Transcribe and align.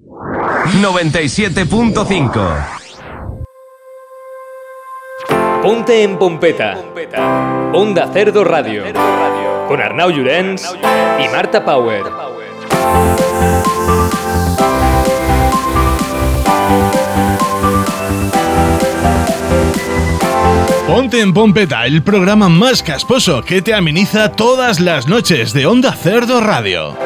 97.5 0.00 2.78
Ponte 5.60 6.04
en 6.04 6.16
Pompeta. 6.18 6.78
Onda 7.72 8.06
Cerdo 8.12 8.44
Radio. 8.44 8.84
Con 9.66 9.80
Arnau 9.80 10.10
Llorens 10.10 10.72
y 11.18 11.26
Marta 11.28 11.64
Power. 11.64 12.04
Ponte 20.86 21.20
en 21.20 21.34
Pompeta, 21.34 21.86
el 21.86 22.04
programa 22.04 22.48
más 22.48 22.84
casposo 22.84 23.42
que 23.42 23.62
te 23.62 23.74
ameniza 23.74 24.30
todas 24.30 24.78
las 24.78 25.08
noches 25.08 25.52
de 25.52 25.66
Onda 25.66 25.92
Cerdo 25.92 26.40
Radio. 26.40 26.96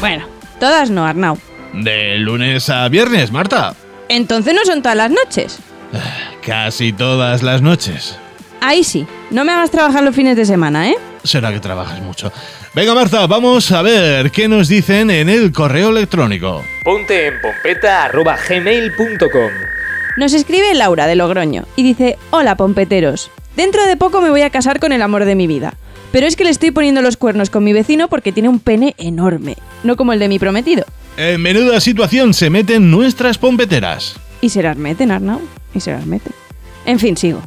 Bueno, 0.00 0.37
todas 0.58 0.90
no, 0.90 1.06
Arnau. 1.06 1.38
De 1.72 2.16
lunes 2.18 2.68
a 2.70 2.88
viernes, 2.88 3.30
Marta. 3.30 3.74
Entonces 4.08 4.54
no 4.54 4.64
son 4.64 4.82
todas 4.82 4.96
las 4.96 5.10
noches. 5.10 5.58
Casi 6.46 6.92
todas 6.92 7.42
las 7.42 7.62
noches. 7.62 8.18
Ahí 8.60 8.82
sí, 8.84 9.06
no 9.30 9.44
me 9.44 9.52
hagas 9.52 9.70
trabajar 9.70 10.02
los 10.02 10.14
fines 10.14 10.36
de 10.36 10.44
semana, 10.44 10.88
¿eh? 10.90 10.96
Será 11.22 11.52
que 11.52 11.60
trabajas 11.60 12.00
mucho. 12.00 12.32
Venga, 12.74 12.94
Marta, 12.94 13.26
vamos 13.26 13.70
a 13.72 13.82
ver 13.82 14.30
qué 14.30 14.48
nos 14.48 14.68
dicen 14.68 15.10
en 15.10 15.28
el 15.28 15.52
correo 15.52 15.90
electrónico. 15.90 16.64
Ponte 16.84 17.26
en 17.28 17.40
pompeta 17.40 18.04
arroba 18.04 18.36
gmail.com. 18.36 19.50
Nos 20.16 20.32
escribe 20.32 20.74
Laura 20.74 21.06
de 21.06 21.16
Logroño 21.16 21.64
y 21.76 21.82
dice, 21.82 22.18
hola 22.30 22.56
pompeteros, 22.56 23.30
dentro 23.56 23.86
de 23.86 23.96
poco 23.96 24.20
me 24.20 24.30
voy 24.30 24.42
a 24.42 24.50
casar 24.50 24.80
con 24.80 24.92
el 24.92 25.02
amor 25.02 25.24
de 25.24 25.34
mi 25.36 25.46
vida, 25.46 25.74
pero 26.12 26.26
es 26.26 26.36
que 26.36 26.44
le 26.44 26.50
estoy 26.50 26.70
poniendo 26.70 27.02
los 27.02 27.16
cuernos 27.16 27.50
con 27.50 27.64
mi 27.64 27.72
vecino 27.72 28.08
porque 28.08 28.32
tiene 28.32 28.48
un 28.48 28.60
pene 28.60 28.94
enorme, 28.98 29.56
no 29.84 29.96
como 29.96 30.12
el 30.12 30.18
de 30.18 30.28
mi 30.28 30.38
prometido. 30.38 30.84
En 31.16 31.40
menuda 31.42 31.80
situación 31.80 32.34
se 32.34 32.50
meten 32.50 32.90
nuestras 32.90 33.38
pompeteras. 33.38 34.16
Y 34.40 34.50
se 34.50 34.62
las 34.62 34.76
meten, 34.76 35.10
Arnau, 35.10 35.40
y 35.74 35.80
se 35.80 35.90
las 35.92 36.06
meten. 36.06 36.32
En 36.86 36.98
fin, 36.98 37.16
sigo. 37.16 37.42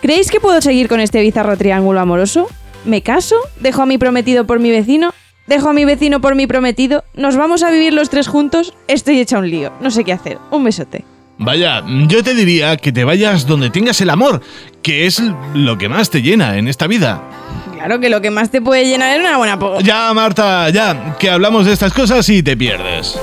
¿Creéis 0.00 0.30
que 0.30 0.40
puedo 0.40 0.60
seguir 0.60 0.88
con 0.88 1.00
este 1.00 1.20
bizarro 1.20 1.56
triángulo 1.56 2.00
amoroso? 2.00 2.48
¿Me 2.84 3.02
caso? 3.02 3.36
¿Dejo 3.60 3.82
a 3.82 3.86
mi 3.86 3.98
prometido 3.98 4.46
por 4.46 4.60
mi 4.60 4.70
vecino? 4.70 5.12
¿Dejo 5.46 5.68
a 5.68 5.72
mi 5.72 5.84
vecino 5.84 6.20
por 6.20 6.34
mi 6.34 6.46
prometido? 6.46 7.04
¿Nos 7.14 7.36
vamos 7.36 7.62
a 7.62 7.70
vivir 7.70 7.92
los 7.92 8.10
tres 8.10 8.28
juntos? 8.28 8.74
Estoy 8.88 9.20
hecha 9.20 9.38
un 9.38 9.50
lío, 9.50 9.72
no 9.80 9.90
sé 9.90 10.04
qué 10.04 10.12
hacer. 10.12 10.38
Un 10.50 10.64
besote. 10.64 11.04
Vaya, 11.38 11.84
yo 12.08 12.22
te 12.24 12.34
diría 12.34 12.76
que 12.76 12.92
te 12.92 13.04
vayas 13.04 13.46
donde 13.46 13.70
tengas 13.70 14.00
el 14.00 14.10
amor, 14.10 14.40
que 14.82 15.06
es 15.06 15.22
lo 15.54 15.76
que 15.76 15.88
más 15.88 16.08
te 16.08 16.22
llena 16.22 16.56
en 16.56 16.66
esta 16.66 16.86
vida. 16.86 17.22
Claro 17.86 18.00
que 18.00 18.08
lo 18.08 18.20
que 18.20 18.32
más 18.32 18.50
te 18.50 18.60
puede 18.60 18.84
llenar 18.84 19.12
es 19.12 19.20
una 19.20 19.36
buena 19.36 19.60
po... 19.60 19.78
Ya, 19.78 20.12
Marta, 20.12 20.68
ya, 20.70 21.14
que 21.20 21.30
hablamos 21.30 21.66
de 21.66 21.72
estas 21.72 21.92
cosas 21.92 22.28
y 22.28 22.42
te 22.42 22.56
pierdes. 22.56 23.16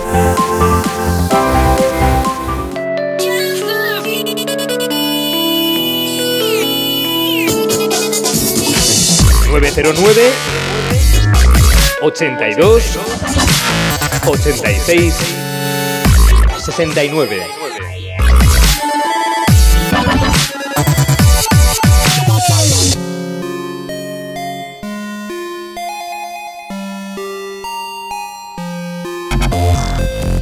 ...909... 9.52 10.32
...82... 12.02 12.82
...86... 14.24 15.14
...69... 16.66 17.73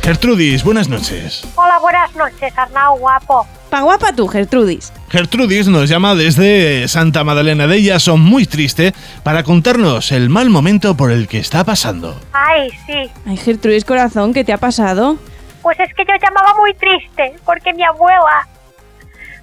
Gertrudis, 0.01 0.63
buenas 0.63 0.89
noches. 0.89 1.47
Hola, 1.55 1.77
buenas 1.79 2.15
noches, 2.15 2.51
Arnau, 2.57 2.97
guapo. 2.97 3.45
Pa 3.69 3.81
guapa 3.81 4.11
tú, 4.13 4.27
Gertrudis. 4.27 4.91
Gertrudis 5.09 5.67
nos 5.67 5.89
llama 5.89 6.15
desde 6.15 6.87
Santa 6.87 7.23
Madalena 7.23 7.67
de 7.67 7.77
ella, 7.77 7.99
son 7.99 8.19
muy 8.19 8.47
triste, 8.47 8.95
para 9.21 9.43
contarnos 9.43 10.11
el 10.11 10.29
mal 10.29 10.49
momento 10.49 10.97
por 10.97 11.11
el 11.11 11.27
que 11.27 11.37
está 11.37 11.63
pasando. 11.63 12.19
Ay, 12.33 12.71
sí. 12.87 13.11
Ay, 13.27 13.37
Gertrudis, 13.37 13.85
corazón, 13.85 14.33
¿qué 14.33 14.43
te 14.43 14.53
ha 14.53 14.57
pasado? 14.57 15.17
Pues 15.61 15.79
es 15.79 15.93
que 15.93 16.03
yo 16.03 16.13
llamaba 16.19 16.55
muy 16.57 16.73
triste, 16.73 17.35
porque 17.45 17.71
mi 17.73 17.83
abuela... 17.83 18.47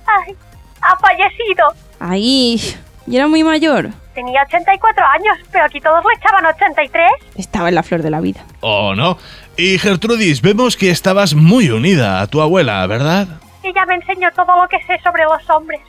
Ay, 0.07 0.35
ha 0.81 0.97
fallecido. 0.99 1.73
Ay, 2.01 2.61
y 3.09 3.17
era 3.17 3.27
muy 3.27 3.43
mayor. 3.43 3.91
Tenía 4.15 4.43
84 4.43 5.05
años, 5.07 5.39
pero 5.51 5.65
aquí 5.65 5.81
todos 5.81 6.05
le 6.05 6.19
echaban 6.19 6.45
83. 6.45 7.03
Estaba 7.37 7.69
en 7.69 7.75
la 7.75 7.83
flor 7.83 8.03
de 8.03 8.11
la 8.11 8.21
vida. 8.21 8.45
¿O 8.61 8.95
no? 8.95 9.17
Y 9.57 9.79
Gertrudis, 9.79 10.43
vemos 10.43 10.77
que 10.77 10.91
estabas 10.91 11.35
muy 11.35 11.71
unida 11.71 12.21
a 12.21 12.27
tu 12.27 12.41
abuela, 12.41 12.87
¿verdad? 12.87 13.27
Ella 13.63 13.87
me 13.87 13.95
enseñó 13.95 14.31
todo 14.33 14.61
lo 14.61 14.69
que 14.69 14.79
sé 14.87 14.99
sobre 15.03 15.25
los 15.25 15.49
hombres. 15.51 15.81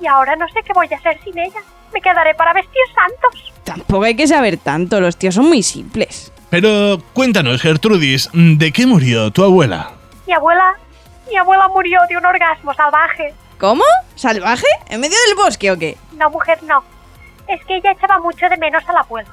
Y 0.00 0.06
ahora 0.06 0.36
no 0.36 0.46
sé 0.48 0.60
qué 0.64 0.72
voy 0.74 0.88
a 0.92 0.96
hacer 0.96 1.18
sin 1.24 1.38
ella. 1.38 1.60
Me 1.94 2.00
quedaré 2.00 2.34
para 2.34 2.52
vestir 2.52 2.82
santos. 2.94 3.52
Tampoco 3.64 4.04
hay 4.04 4.14
que 4.14 4.26
saber 4.26 4.58
tanto, 4.58 5.00
los 5.00 5.16
tíos 5.16 5.34
son 5.34 5.46
muy 5.46 5.62
simples. 5.62 6.32
Pero 6.50 6.98
cuéntanos, 7.12 7.62
Gertrudis, 7.62 8.30
¿de 8.32 8.72
qué 8.72 8.86
murió 8.86 9.30
tu 9.30 9.44
abuela? 9.44 9.92
Mi 10.26 10.32
abuela... 10.32 10.74
Mi 11.28 11.36
abuela 11.36 11.66
murió 11.68 11.98
de 12.08 12.16
un 12.16 12.24
orgasmo 12.24 12.72
salvaje. 12.74 13.34
¿Cómo? 13.58 13.84
¿Salvaje? 14.16 14.66
¿En 14.88 15.00
medio 15.00 15.16
del 15.26 15.34
bosque 15.34 15.70
o 15.70 15.78
qué? 15.78 15.96
No, 16.12 16.28
mujer, 16.30 16.62
no. 16.64 16.84
Es 17.48 17.64
que 17.64 17.76
ella 17.76 17.92
echaba 17.92 18.18
mucho 18.18 18.48
de 18.48 18.56
menos 18.56 18.82
al 18.86 18.98
abuelo. 18.98 19.30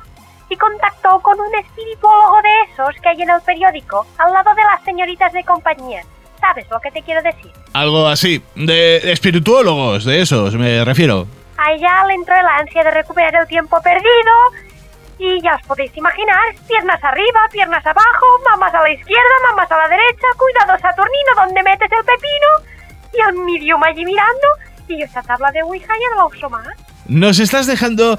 Y 0.49 0.55
contactó 0.55 1.19
con 1.21 1.39
un 1.39 1.55
espirituólogo 1.55 2.41
de 2.41 2.71
esos 2.71 3.01
que 3.01 3.09
hay 3.09 3.21
en 3.21 3.29
el 3.29 3.41
periódico, 3.41 4.05
al 4.17 4.31
lado 4.31 4.53
de 4.55 4.63
las 4.63 4.83
señoritas 4.83 5.33
de 5.33 5.43
compañía. 5.43 6.03
¿Sabes 6.39 6.69
lo 6.69 6.79
que 6.79 6.91
te 6.91 7.01
quiero 7.01 7.21
decir? 7.21 7.51
Algo 7.73 8.07
así, 8.07 8.41
de 8.55 9.11
espirituólogos, 9.11 10.05
de 10.05 10.21
esos, 10.21 10.55
me 10.55 10.85
refiero. 10.85 11.25
A 11.57 11.71
ella 11.71 12.05
le 12.05 12.13
entró 12.13 12.35
el 12.35 12.45
ansia 12.45 12.83
de 12.83 12.91
recuperar 12.91 13.35
el 13.35 13.47
tiempo 13.47 13.81
perdido. 13.81 14.33
Y 15.19 15.41
ya 15.41 15.55
os 15.55 15.67
podéis 15.67 15.95
imaginar, 15.95 16.55
piernas 16.67 17.01
arriba, 17.03 17.47
piernas 17.51 17.85
abajo, 17.85 18.25
mamas 18.49 18.73
a 18.73 18.81
la 18.81 18.91
izquierda, 18.91 19.35
mamas 19.49 19.71
a 19.71 19.77
la 19.77 19.87
derecha, 19.87 20.27
cuidado 20.37 20.79
Saturnino, 20.79 21.35
donde 21.35 21.63
metes 21.63 21.91
el 21.91 22.03
pepino, 22.03 22.72
y 23.13 23.29
el 23.29 23.35
medium 23.45 23.83
allí 23.83 24.05
mirando, 24.05 24.47
y 24.87 25.01
esa 25.01 25.21
tabla 25.21 25.51
de 25.51 25.61
Ouija 25.63 25.87
ya 25.87 26.15
no 26.15 26.17
la 26.17 26.25
uso 26.35 26.49
más. 26.49 26.67
Nos 27.07 27.39
estás 27.39 27.67
dejando... 27.67 28.17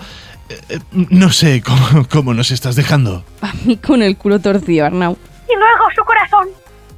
eh, 0.49 0.79
no 0.93 1.31
sé 1.31 1.63
cómo, 1.63 2.07
cómo 2.11 2.35
nos 2.35 2.51
estás 2.51 2.77
dejando. 2.77 3.25
A 3.41 3.53
mí 3.65 3.77
con 3.77 4.03
el 4.03 4.17
culo 4.17 4.39
torcido, 4.41 4.87
Arnau. 4.87 5.17
Y 5.49 5.55
luego 5.57 5.85
su 5.95 6.05
corazón, 6.05 6.49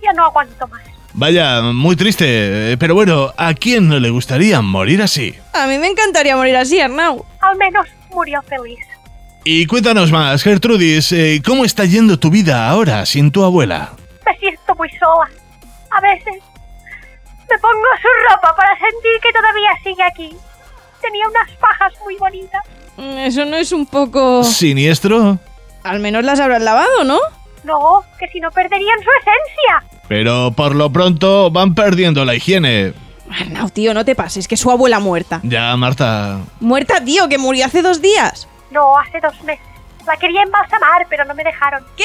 ya 0.02 0.12
no 0.12 0.24
aguanto 0.26 0.66
más. 0.68 0.82
Vaya, 1.14 1.62
muy 1.62 1.96
triste, 1.96 2.72
eh, 2.72 2.76
pero 2.76 2.94
bueno, 2.94 3.32
¿a 3.38 3.54
quién 3.54 3.88
no 3.88 3.98
le 3.98 4.10
gustaría 4.10 4.60
morir 4.60 5.00
así? 5.00 5.34
A 5.54 5.66
mí 5.66 5.78
me 5.78 5.86
encantaría 5.86 6.36
morir 6.36 6.56
así, 6.56 6.78
Arnau. 6.80 7.24
Al 7.40 7.56
menos 7.56 7.86
murió 8.10 8.42
feliz. 8.42 8.78
Y 9.44 9.64
cuéntanos 9.66 10.10
más, 10.10 10.42
Gertrudis, 10.42 11.12
eh, 11.12 11.40
¿cómo 11.44 11.64
está 11.64 11.84
yendo 11.84 12.18
tu 12.18 12.30
vida 12.30 12.68
ahora 12.68 13.06
sin 13.06 13.30
tu 13.30 13.44
abuela? 13.44 13.92
Me 14.26 14.36
siento 14.38 14.74
muy 14.74 14.90
sola. 14.90 15.30
A 15.90 16.00
veces 16.00 16.42
me 17.50 17.58
pongo 17.58 17.86
su 18.00 18.08
ropa 18.34 18.54
para 18.56 18.72
sentir 18.74 19.20
que 19.22 19.32
todavía 19.32 19.70
sigue 19.82 20.02
aquí. 20.02 20.36
Tenía 21.00 21.28
unas 21.28 21.50
fajas 21.58 21.92
muy 22.04 22.16
bonitas. 22.16 22.62
Mm, 22.96 23.18
Eso 23.18 23.44
no 23.44 23.56
es 23.56 23.72
un 23.72 23.86
poco... 23.86 24.42
¿Siniestro? 24.44 25.38
Al 25.84 26.00
menos 26.00 26.24
las 26.24 26.40
habrás 26.40 26.62
lavado, 26.62 27.04
¿no? 27.04 27.18
No, 27.64 28.02
que 28.18 28.28
si 28.28 28.40
no 28.40 28.50
perderían 28.50 28.98
su 28.98 29.08
esencia. 29.20 30.00
Pero 30.08 30.52
por 30.52 30.74
lo 30.74 30.90
pronto 30.90 31.50
van 31.50 31.74
perdiendo 31.74 32.24
la 32.24 32.34
higiene. 32.34 32.94
Arnau, 33.40 33.68
tío, 33.70 33.92
no 33.92 34.04
te 34.04 34.14
pases, 34.14 34.46
que 34.48 34.56
su 34.56 34.70
abuela 34.70 35.00
muerta. 35.00 35.40
Ya, 35.42 35.76
Marta. 35.76 36.38
Muerta, 36.60 37.04
tío, 37.04 37.28
que 37.28 37.38
murió 37.38 37.66
hace 37.66 37.82
dos 37.82 38.00
días. 38.00 38.48
No, 38.70 38.96
hace 38.98 39.20
dos 39.20 39.40
meses. 39.42 39.64
La 40.06 40.16
quería 40.16 40.42
embalsamar, 40.42 41.06
pero 41.08 41.24
no 41.24 41.34
me 41.34 41.42
dejaron. 41.42 41.84
¿Qué? 41.96 42.04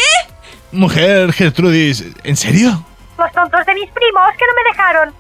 Mujer, 0.72 1.32
Gertrudis, 1.34 2.06
¿en 2.24 2.36
serio? 2.36 2.84
Los 3.18 3.32
tontos 3.32 3.64
de 3.68 3.74
mis 3.76 3.90
primos 3.92 4.24
que 4.38 4.46
no 4.48 4.54
me 4.56 4.70
dejaron. 4.70 5.14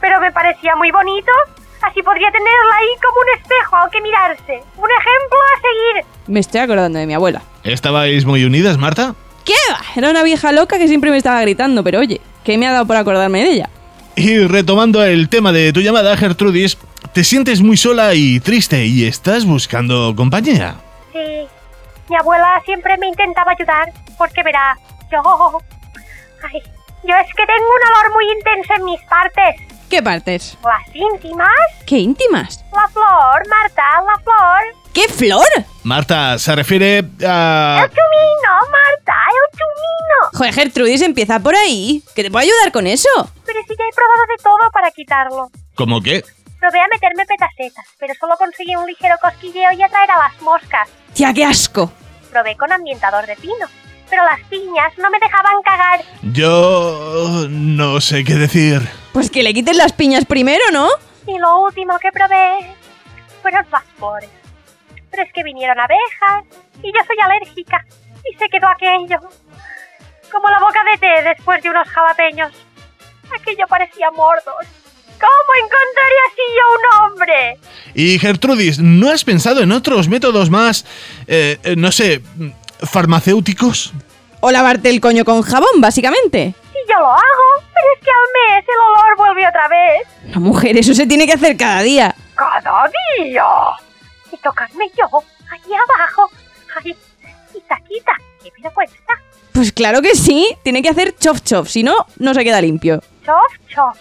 Pero 0.00 0.20
me 0.20 0.32
parecía 0.32 0.74
muy 0.76 0.90
bonito. 0.90 1.32
Así 1.82 2.02
podría 2.02 2.30
tenerla 2.30 2.76
ahí 2.78 2.88
como 3.02 3.20
un 3.20 3.40
espejo 3.40 3.76
al 3.76 3.90
que 3.90 4.00
mirarse. 4.00 4.62
Un 4.76 4.88
ejemplo 4.90 5.38
a 5.38 5.60
seguir. 5.60 6.04
Me 6.26 6.40
estoy 6.40 6.60
acordando 6.60 6.98
de 6.98 7.06
mi 7.06 7.14
abuela. 7.14 7.42
¿Estabais 7.62 8.24
muy 8.24 8.44
unidas, 8.44 8.78
Marta? 8.78 9.14
¿Qué 9.44 9.54
va? 9.70 9.78
Era 9.94 10.10
una 10.10 10.22
vieja 10.22 10.52
loca 10.52 10.78
que 10.78 10.88
siempre 10.88 11.10
me 11.10 11.18
estaba 11.18 11.40
gritando, 11.42 11.84
pero 11.84 12.00
oye, 12.00 12.20
¿qué 12.44 12.58
me 12.58 12.66
ha 12.66 12.72
dado 12.72 12.86
por 12.86 12.96
acordarme 12.96 13.42
de 13.42 13.50
ella? 13.50 13.70
Y 14.16 14.38
retomando 14.46 15.04
el 15.04 15.28
tema 15.28 15.52
de 15.52 15.72
tu 15.72 15.80
llamada, 15.80 16.16
Gertrudis, 16.16 16.78
te 17.12 17.22
sientes 17.22 17.60
muy 17.60 17.76
sola 17.76 18.14
y 18.14 18.40
triste 18.40 18.86
y 18.86 19.04
estás 19.04 19.44
buscando 19.44 20.14
compañía. 20.16 20.74
Sí. 21.12 21.46
Mi 22.08 22.16
abuela 22.16 22.60
siempre 22.64 22.96
me 22.98 23.08
intentaba 23.08 23.52
ayudar. 23.52 23.92
Porque 24.18 24.42
verá, 24.42 24.76
yo... 25.12 25.20
Ay, 26.42 26.62
yo 27.04 27.14
es 27.14 27.34
que 27.34 27.46
tengo 27.46 27.66
un 27.68 27.88
olor 27.88 28.12
muy 28.14 28.24
intenso 28.32 28.74
en 28.78 28.84
mis 28.84 29.00
partes. 29.02 29.75
¿Qué 29.88 30.02
partes? 30.02 30.58
Las 30.64 30.94
íntimas. 30.94 31.48
¿Qué 31.86 31.98
íntimas? 31.98 32.64
La 32.72 32.88
flor, 32.88 33.48
Marta, 33.48 33.82
la 34.04 34.18
flor. 34.22 34.74
¿Qué 34.92 35.08
flor? 35.08 35.46
Marta, 35.84 36.38
se 36.38 36.56
refiere 36.56 36.98
a... 37.24 37.82
El 37.84 37.90
chumino, 37.90 38.52
Marta, 38.70 39.14
el 39.30 39.58
chumino. 39.58 40.38
Joder, 40.38 40.54
Gertrudis, 40.54 41.02
empieza 41.02 41.38
por 41.38 41.54
ahí. 41.54 42.02
Que 42.14 42.24
te 42.24 42.30
puedo 42.30 42.42
ayudar 42.42 42.72
con 42.72 42.86
eso. 42.86 43.08
Pero 43.44 43.60
si 43.62 43.76
ya 43.76 43.84
he 43.84 43.94
probado 43.94 44.26
de 44.28 44.42
todo 44.42 44.70
para 44.72 44.90
quitarlo. 44.90 45.50
¿Cómo 45.76 46.00
qué? 46.00 46.24
Probé 46.58 46.80
a 46.80 46.88
meterme 46.90 47.24
petasetas, 47.26 47.86
pero 47.98 48.14
solo 48.18 48.34
conseguí 48.36 48.74
un 48.74 48.86
ligero 48.86 49.14
cosquilleo 49.22 49.70
y 49.72 49.82
atraer 49.82 50.10
a 50.10 50.18
las 50.18 50.40
moscas. 50.40 50.88
Tía, 51.12 51.32
qué 51.32 51.44
asco. 51.44 51.92
Probé 52.30 52.56
con 52.56 52.72
ambientador 52.72 53.26
de 53.26 53.36
pino, 53.36 53.66
pero 54.08 54.24
las 54.24 54.40
piñas 54.48 54.96
no 54.98 55.10
me 55.10 55.18
dejaban 55.18 55.62
cagar. 55.62 56.00
Yo 56.22 57.46
no 57.48 58.00
sé 58.00 58.24
qué 58.24 58.34
decir. 58.34 58.82
Pues 59.12 59.30
que 59.30 59.42
le 59.42 59.54
quiten 59.54 59.76
las 59.76 59.92
piñas 59.92 60.24
primero, 60.24 60.64
¿no? 60.72 60.88
Y 61.26 61.38
lo 61.38 61.60
último 61.60 61.98
que 61.98 62.10
probé 62.12 62.74
fueron 63.42 63.66
las 63.70 63.84
flores. 63.96 64.30
Pero 65.10 65.22
es 65.22 65.32
que 65.32 65.42
vinieron 65.42 65.78
abejas 65.78 66.44
y 66.82 66.92
yo 66.92 67.00
soy 67.06 67.16
alérgica 67.22 67.84
y 68.30 68.36
se 68.36 68.48
quedó 68.48 68.68
aquello. 68.68 69.18
Como 70.30 70.50
la 70.50 70.60
boca 70.60 70.80
de 70.92 70.98
té 70.98 71.22
después 71.22 71.62
de 71.62 71.70
unos 71.70 71.88
jalapeños. 71.88 72.52
Aquello 73.40 73.66
parecía 73.68 74.10
mordos. 74.10 74.66
¿Cómo 75.18 75.50
encontraría 75.56 76.22
así 76.30 76.42
yo 76.56 76.76
un 76.76 77.12
hombre? 77.12 77.58
Y 77.94 78.18
Gertrudis, 78.18 78.78
¿no 78.78 79.10
has 79.10 79.24
pensado 79.24 79.62
en 79.62 79.72
otros 79.72 80.08
métodos 80.08 80.50
más, 80.50 80.84
eh, 81.26 81.58
eh, 81.62 81.74
no 81.76 81.90
sé, 81.90 82.20
farmacéuticos? 82.80 83.92
O 84.40 84.50
lavarte 84.50 84.90
el 84.90 85.00
coño 85.00 85.24
con 85.24 85.42
jabón, 85.42 85.80
básicamente. 85.80 86.54
Sí, 86.72 86.78
yo 86.88 86.98
lo 86.98 87.10
hago, 87.10 87.64
pero 87.74 87.86
es 87.94 88.04
que 88.04 88.10
al 88.10 88.56
mes 88.56 88.64
el 88.68 88.80
olor 88.90 89.16
vuelve 89.16 89.48
otra 89.48 89.68
vez. 89.68 90.34
No, 90.34 90.40
mujer, 90.40 90.76
eso 90.76 90.94
se 90.94 91.06
tiene 91.06 91.26
que 91.26 91.32
hacer 91.32 91.56
cada 91.56 91.82
día. 91.82 92.14
¡Cada 92.34 92.90
día! 93.18 93.44
Y 94.32 94.36
tocarme 94.38 94.90
yo, 94.96 95.22
ahí 95.50 95.72
abajo. 95.74 96.30
Ay, 96.76 96.94
quita, 97.52 97.76
quita, 97.88 98.12
qué 98.42 98.52
vergüenza. 98.62 98.96
Pues 99.52 99.72
claro 99.72 100.02
que 100.02 100.14
sí, 100.14 100.54
tiene 100.62 100.82
que 100.82 100.90
hacer 100.90 101.16
chof 101.16 101.40
chof, 101.42 101.68
si 101.68 101.82
no, 101.82 102.06
no 102.18 102.34
se 102.34 102.44
queda 102.44 102.60
limpio. 102.60 103.02
Chof, 103.24 103.74
chof. 103.74 103.98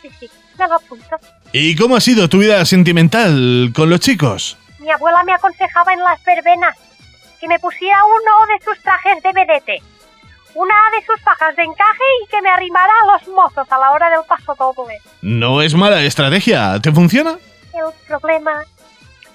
Sí, 0.00 0.08
sí, 0.20 0.30
me 0.58 0.68
lo 0.68 0.76
apunto. 0.76 1.16
¿Y 1.52 1.74
cómo 1.76 1.96
ha 1.96 2.00
sido 2.00 2.28
tu 2.28 2.38
vida 2.38 2.64
sentimental 2.64 3.72
con 3.74 3.90
los 3.90 4.00
chicos? 4.00 4.56
Mi 4.78 4.90
abuela 4.90 5.22
me 5.24 5.32
aconsejaba 5.34 5.92
en 5.92 6.00
las 6.00 6.22
verbenas 6.24 6.76
que 7.42 7.48
me 7.48 7.58
pusiera 7.58 7.98
uno 8.04 8.54
de 8.54 8.64
sus 8.64 8.80
trajes 8.84 9.20
de 9.20 9.32
vedete, 9.32 9.82
una 10.54 10.74
de 10.94 11.04
sus 11.04 11.20
fajas 11.22 11.56
de 11.56 11.64
encaje 11.64 12.04
y 12.22 12.28
que 12.28 12.40
me 12.40 12.48
arrimara 12.48 12.92
a 13.02 13.12
los 13.12 13.28
mozos 13.34 13.66
a 13.68 13.78
la 13.78 13.90
hora 13.90 14.10
del 14.10 14.20
paso 14.28 14.54
doble. 14.54 14.96
No 15.22 15.60
es 15.60 15.74
mala 15.74 16.00
estrategia, 16.02 16.78
¿te 16.80 16.92
funciona? 16.92 17.36
El 17.74 17.92
problema... 18.06 18.62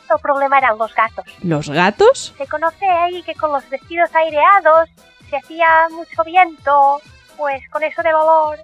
El 0.10 0.22
problema 0.22 0.58
eran 0.58 0.78
los 0.78 0.96
gatos. 0.96 1.26
¿Los 1.44 1.70
gatos? 1.70 2.34
Se 2.38 2.48
conoce 2.48 2.86
ahí 2.88 3.22
que 3.24 3.36
con 3.36 3.52
los 3.52 3.70
vestidos 3.70 4.10
aireados 4.16 4.88
se 5.30 5.36
hacía 5.36 5.68
mucho 5.92 6.24
viento, 6.24 7.02
pues 7.36 7.62
con 7.70 7.84
eso 7.84 8.02
del 8.04 8.16
olor 8.16 8.58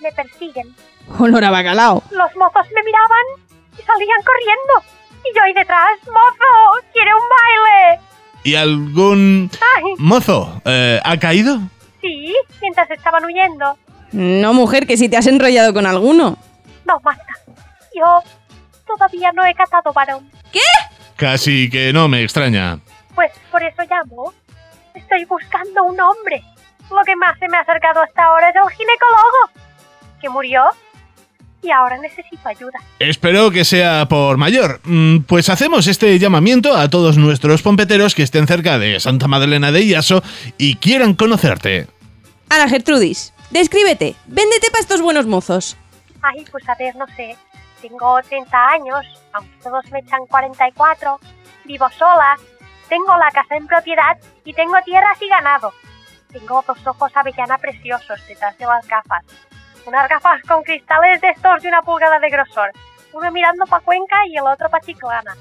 me 0.00 0.10
persiguen. 0.12 0.74
Olor 1.18 1.44
a 1.44 1.50
bacalao. 1.50 2.02
Los 2.10 2.34
mozos 2.34 2.66
me 2.74 2.82
miraban 2.82 3.26
y 3.78 3.82
salían 3.82 4.22
corriendo. 4.24 4.72
Y 5.22 5.36
yo 5.36 5.42
ahí 5.42 5.52
detrás, 5.52 5.98
mozo, 6.06 6.86
quiere 6.94 7.10
un 7.12 7.28
baile. 7.28 8.09
¿Y 8.42 8.54
algún 8.54 9.50
Ay, 9.76 9.84
mozo 9.98 10.60
eh, 10.64 11.00
ha 11.04 11.16
caído? 11.18 11.60
sí, 12.00 12.34
mientras 12.60 12.90
estaban 12.90 13.24
huyendo. 13.24 13.76
No, 14.12 14.52
mujer, 14.54 14.86
que 14.86 14.96
si 14.96 15.08
te 15.08 15.16
has 15.16 15.26
enrollado 15.26 15.72
con 15.74 15.86
alguno. 15.86 16.36
No, 16.86 16.98
Marta, 17.04 17.24
yo 17.94 18.22
todavía 18.86 19.30
no 19.32 19.44
he 19.44 19.54
catado 19.54 19.92
varón. 19.92 20.28
Casi 21.16 21.68
que 21.68 21.92
no 21.92 22.08
me 22.08 22.22
extraña. 22.22 22.78
Pues 23.14 23.30
por 23.50 23.62
eso 23.62 23.82
llamo. 23.88 24.32
Estoy 24.94 25.24
buscando 25.26 25.84
un 25.84 26.00
hombre. 26.00 26.42
Lo 26.90 27.02
que 27.04 27.14
más 27.16 27.38
se 27.38 27.46
me 27.48 27.58
ha 27.58 27.60
acercado 27.60 28.02
hasta 28.02 28.24
ahora 28.24 28.48
es 28.48 28.54
el 28.56 28.70
ginecólogo, 28.70 29.68
que 30.20 30.28
murió 30.30 30.64
y 31.62 31.70
ahora 31.70 31.98
necesito 31.98 32.48
ayuda. 32.48 32.78
Espero 32.98 33.50
que 33.50 33.64
sea 33.64 34.06
por 34.08 34.36
mayor. 34.36 34.80
Mm, 34.84 35.20
Pues 35.20 35.48
hacemos 35.48 35.86
este 35.86 36.18
llamamiento 36.18 36.76
a 36.76 36.88
todos 36.88 37.16
nuestros 37.18 37.62
pompeteros 37.62 38.14
que 38.14 38.22
estén 38.22 38.46
cerca 38.46 38.78
de 38.78 38.98
Santa 39.00 39.28
Madalena 39.28 39.70
de 39.72 39.82
Iaso 39.84 40.22
y 40.58 40.76
quieran 40.76 41.14
conocerte. 41.14 41.86
Ana 42.48 42.68
Gertrudis, 42.68 43.32
descríbete, 43.50 44.16
véndete 44.26 44.70
para 44.70 44.80
estos 44.82 45.02
buenos 45.02 45.26
mozos. 45.26 45.76
Ay, 46.22 46.44
pues 46.50 46.68
a 46.68 46.74
ver, 46.74 46.96
no 46.96 47.06
sé. 47.16 47.36
Tengo 47.80 48.20
30 48.28 48.68
años, 48.68 49.06
aunque 49.32 49.54
todos 49.62 49.90
me 49.90 50.00
echan 50.00 50.20
44. 50.28 51.18
Vivo 51.64 51.88
sola. 51.98 52.36
Tengo 52.88 53.16
la 53.16 53.30
casa 53.30 53.56
en 53.56 53.66
propiedad 53.66 54.18
y 54.44 54.52
tengo 54.52 54.74
tierras 54.84 55.16
y 55.22 55.28
ganado. 55.28 55.72
Tengo 56.32 56.62
dos 56.66 56.78
ojos 56.86 57.12
avellana 57.14 57.56
preciosos 57.58 58.20
detrás 58.28 58.58
de 58.58 58.66
las 58.66 58.86
gafas. 58.86 59.24
Unas 59.86 60.08
gafas 60.08 60.42
con 60.46 60.62
cristales 60.62 61.20
de 61.20 61.28
estos 61.30 61.62
de 61.62 61.68
una 61.68 61.82
pulgada 61.82 62.18
de 62.18 62.28
grosor. 62.28 62.70
Uno 63.12 63.30
mirando 63.32 63.66
pa' 63.66 63.80
Cuenca 63.80 64.16
y 64.28 64.36
el 64.36 64.46
otro 64.46 64.68
pa' 64.68 64.80
Chiclana. 64.80 65.36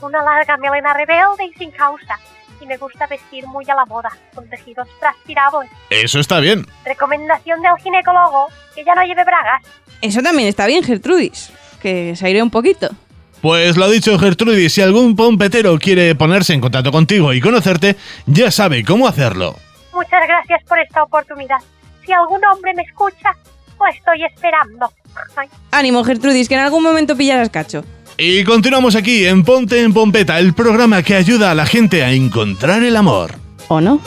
Una 0.00 0.22
larga 0.22 0.56
melena 0.56 0.92
rebelde 0.92 1.46
y 1.46 1.52
sin 1.58 1.70
causa. 1.70 2.18
Y 2.60 2.66
me 2.66 2.76
gusta 2.76 3.06
vestir 3.06 3.46
muy 3.46 3.64
a 3.68 3.74
la 3.74 3.84
moda, 3.84 4.10
con 4.34 4.48
tejidos 4.48 4.88
transpirables. 5.00 5.70
Eso 5.90 6.18
está 6.18 6.40
bien. 6.40 6.66
Recomendación 6.84 7.60
del 7.62 7.76
ginecólogo, 7.82 8.48
que 8.74 8.84
ya 8.84 8.94
no 8.94 9.02
lleve 9.02 9.24
bragas. 9.24 9.62
Eso 10.00 10.22
también 10.22 10.48
está 10.48 10.66
bien, 10.66 10.82
Gertrudis. 10.82 11.52
Que 11.80 12.14
se 12.16 12.26
aire 12.26 12.42
un 12.42 12.50
poquito. 12.50 12.90
Pues 13.40 13.76
lo 13.76 13.90
dicho, 13.90 14.18
Gertrudis, 14.18 14.72
si 14.72 14.82
algún 14.82 15.16
pompetero 15.16 15.78
quiere 15.78 16.14
ponerse 16.14 16.54
en 16.54 16.60
contacto 16.60 16.90
contigo 16.90 17.32
y 17.32 17.40
conocerte, 17.40 17.96
ya 18.26 18.50
sabe 18.50 18.84
cómo 18.84 19.06
hacerlo. 19.06 19.54
Muchas 19.92 20.26
gracias 20.26 20.62
por 20.64 20.78
esta 20.78 21.02
oportunidad. 21.02 21.58
Si 22.04 22.12
algún 22.12 22.40
hombre 22.44 22.72
me 22.74 22.82
escucha, 22.82 23.34
lo 23.78 23.86
estoy 23.86 24.24
esperando. 24.24 24.90
Ay, 25.36 25.48
Ánimo, 25.70 26.04
Gertrudis, 26.04 26.48
que 26.48 26.54
en 26.54 26.60
algún 26.60 26.82
momento 26.82 27.16
pillarás 27.16 27.50
cacho. 27.50 27.84
Y 28.16 28.44
continuamos 28.44 28.94
aquí 28.94 29.26
en 29.26 29.44
Ponte 29.44 29.82
en 29.82 29.92
Pompeta, 29.92 30.38
el 30.38 30.54
programa 30.54 31.02
que 31.02 31.16
ayuda 31.16 31.50
a 31.50 31.54
la 31.54 31.66
gente 31.66 32.04
a 32.04 32.12
encontrar 32.12 32.82
el 32.82 32.96
amor. 32.96 33.34
¿O 33.68 33.80
no? 33.80 34.00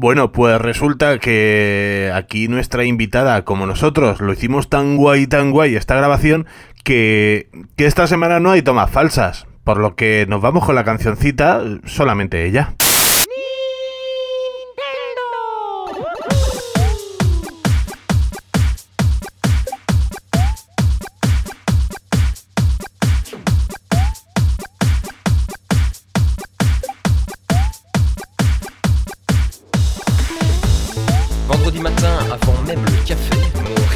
Bueno, 0.00 0.30
pues 0.30 0.60
resulta 0.60 1.18
que 1.18 2.12
aquí 2.14 2.46
nuestra 2.46 2.84
invitada, 2.84 3.44
como 3.44 3.66
nosotros, 3.66 4.20
lo 4.20 4.32
hicimos 4.32 4.68
tan 4.68 4.96
guay, 4.96 5.26
tan 5.26 5.50
guay 5.50 5.74
esta 5.74 5.96
grabación, 5.96 6.46
que, 6.84 7.48
que 7.76 7.86
esta 7.86 8.06
semana 8.06 8.38
no 8.38 8.52
hay 8.52 8.62
tomas 8.62 8.92
falsas. 8.92 9.48
Por 9.64 9.78
lo 9.78 9.96
que 9.96 10.24
nos 10.28 10.40
vamos 10.40 10.64
con 10.64 10.76
la 10.76 10.84
cancioncita, 10.84 11.64
solamente 11.84 12.46
ella. 12.46 12.74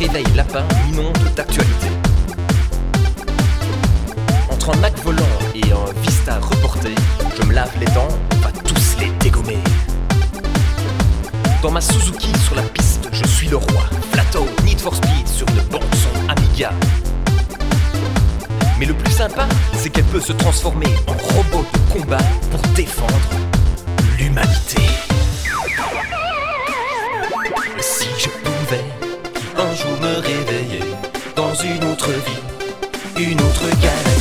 Réveil 0.03 0.25
lapin 0.35 0.65
m'inonde 0.85 1.17
d'actualité. 1.37 1.87
Entre 4.51 4.71
un 4.71 4.81
Mac 4.81 4.99
volant 5.05 5.23
et 5.55 5.71
un 5.71 6.01
Vista 6.03 6.41
reporté, 6.41 6.93
je 7.39 7.47
me 7.47 7.53
lave 7.53 7.71
les 7.79 7.87
dents, 7.87 8.09
on 8.33 8.37
va 8.39 8.51
tous 8.51 8.97
les 8.99 9.11
dégommer. 9.21 9.59
Dans 11.63 11.71
ma 11.71 11.81
Suzuki 11.81 12.33
sur 12.45 12.57
la 12.57 12.63
piste, 12.63 13.09
je 13.13 13.25
suis 13.29 13.47
le 13.47 13.57
roi. 13.57 13.85
Plateau, 14.11 14.45
Need 14.65 14.81
for 14.81 14.95
Speed 14.97 15.29
sur 15.29 15.47
une 15.51 15.63
bande 15.71 15.95
son 15.95 16.29
Amiga. 16.29 16.73
Mais 18.81 18.87
le 18.87 18.95
plus 18.95 19.13
sympa, 19.13 19.47
c'est 19.75 19.91
qu'elle 19.91 20.05
peut 20.05 20.21
se 20.21 20.33
transformer 20.33 20.93
en 21.07 21.13
robot 21.13 21.65
de 21.73 21.93
combat 21.93 22.25
pour 22.51 22.61
défendre 22.75 23.31
l'humanité. 24.19 24.83
Si 27.81 28.09
je 28.19 28.29
pouvais 28.29 28.85
un 29.63 29.75
jour 29.75 29.92
me 30.03 30.17
réveiller 30.17 30.85
dans 31.37 31.55
une 31.55 31.85
autre 31.85 32.11
vie, 32.11 33.25
une 33.25 33.41
autre 33.41 33.69
galaxie, 33.81 34.12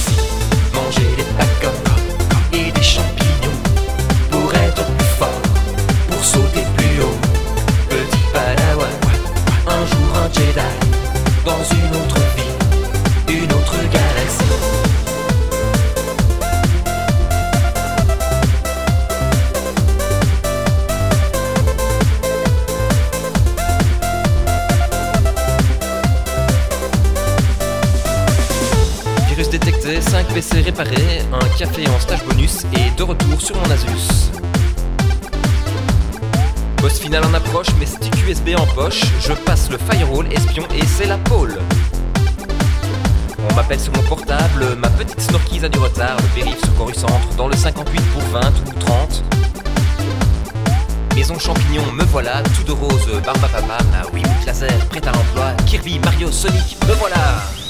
5 30.11 30.27
PC 30.33 30.59
réparés, 30.59 31.21
un 31.31 31.57
café 31.57 31.87
en 31.87 31.97
stage 31.97 32.25
bonus 32.25 32.65
et 32.73 32.91
de 32.97 33.03
retour 33.03 33.39
sur 33.39 33.55
mon 33.55 33.71
Asus. 33.71 34.29
Boss 36.81 36.99
final 36.99 37.23
en 37.23 37.33
approche, 37.33 37.67
mes 37.79 37.85
stick 37.85 38.13
USB 38.27 38.49
en 38.57 38.65
poche, 38.75 39.03
je 39.21 39.31
passe 39.31 39.69
le 39.69 39.77
firewall 39.77 40.27
espion 40.33 40.65
et 40.75 40.85
c'est 40.85 41.05
la 41.05 41.17
pôle. 41.17 41.57
On 43.49 43.53
m'appelle 43.55 43.79
sur 43.79 43.95
mon 43.95 44.01
portable, 44.01 44.75
ma 44.79 44.89
petite 44.89 45.21
snorkise 45.21 45.63
a 45.63 45.69
du 45.69 45.79
retard, 45.79 46.17
le 46.17 46.41
périph 46.41 46.59
se 46.59 46.99
Centre 46.99 47.35
dans 47.37 47.47
le 47.47 47.55
58 47.55 48.01
pour 48.11 48.21
20 48.21 48.41
ou 48.67 48.79
30. 48.81 49.23
Maison 51.15 51.39
champignon, 51.39 51.89
me 51.93 52.03
voilà, 52.03 52.43
tout 52.57 52.65
de 52.65 52.73
rose, 52.73 53.07
barbe 53.23 53.45
à 53.45 53.47
papa, 53.47 53.77
ma 53.89 54.09
Wiimote 54.13 54.45
laser, 54.45 54.77
prête 54.89 55.07
à 55.07 55.13
l'emploi, 55.13 55.53
Kirby, 55.67 55.99
Mario, 55.99 56.29
Sonic, 56.29 56.75
me 56.85 56.95
voilà 56.95 57.60